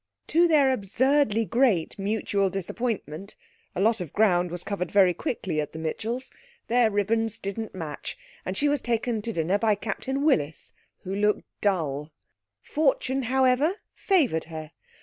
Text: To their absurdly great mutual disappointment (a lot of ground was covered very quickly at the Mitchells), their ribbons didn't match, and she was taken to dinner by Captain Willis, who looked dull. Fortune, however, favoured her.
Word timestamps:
To 0.29 0.47
their 0.47 0.71
absurdly 0.73 1.45
great 1.45 1.99
mutual 1.99 2.49
disappointment 2.49 3.35
(a 3.75 3.79
lot 3.81 4.01
of 4.01 4.13
ground 4.13 4.49
was 4.49 4.63
covered 4.63 4.91
very 4.91 5.13
quickly 5.13 5.61
at 5.61 5.73
the 5.73 5.77
Mitchells), 5.77 6.31
their 6.67 6.89
ribbons 6.89 7.37
didn't 7.37 7.75
match, 7.75 8.17
and 8.43 8.57
she 8.57 8.67
was 8.67 8.81
taken 8.81 9.21
to 9.21 9.31
dinner 9.31 9.59
by 9.59 9.75
Captain 9.75 10.25
Willis, 10.25 10.73
who 11.03 11.13
looked 11.13 11.43
dull. 11.61 12.09
Fortune, 12.63 13.21
however, 13.29 13.73
favoured 13.93 14.45
her. 14.45 14.71